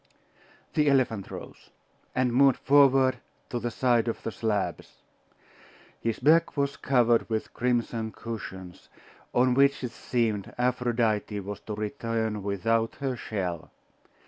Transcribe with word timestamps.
The 0.73 0.89
elephant 0.89 1.29
rose, 1.29 1.69
and 2.15 2.33
moved 2.33 2.57
forward 2.57 3.17
to 3.51 3.59
the 3.59 3.69
side 3.69 4.07
of 4.07 4.23
the 4.23 4.31
slabs. 4.31 5.03
His 5.99 6.17
back 6.17 6.57
was 6.57 6.75
covered 6.75 7.29
with 7.29 7.53
crimson 7.53 8.11
cushions, 8.11 8.89
on 9.31 9.53
which 9.53 9.83
it 9.83 9.91
seemed 9.91 10.55
Aphrodite 10.57 11.39
was 11.41 11.59
to 11.59 11.75
return 11.75 12.41
without 12.41 12.95
her 12.95 13.15
shell. 13.15 13.69